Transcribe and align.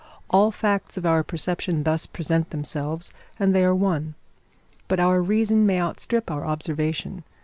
All 0.31 0.49
facts 0.49 0.97
of 0.97 1.05
our 1.05 1.21
perception 1.21 1.83
thus 1.83 2.07
present 2.07 2.49
themselves, 2.49 3.13
and 3.37 3.53
they 3.53 3.63
are 3.63 3.75
one. 3.75 4.15
But 4.87 4.99
our 4.99 5.21
reason 5.21 5.63
may 5.63 5.79
outstrip 5.79 6.31
our 6.31 6.43
observation. 6.43 7.23